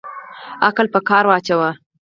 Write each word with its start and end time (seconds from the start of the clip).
عقل 0.67 0.85
په 0.93 0.99
کار 1.09 1.23
واچوه 1.27 1.69